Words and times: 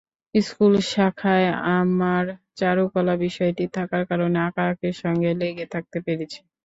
School 0.35 0.73
শাখায় 0.89 1.49
আমার 1.75 2.23
চারুকলা 2.59 3.13
বিষয়টি 3.25 3.65
থাকার 3.75 4.03
কারণে 4.09 4.37
আঁকাআঁকির 4.47 4.95
সঙ্গে 5.01 5.29
লেগে 5.41 5.65
থাকতে 5.73 5.97
পেরেছি। 6.05 6.39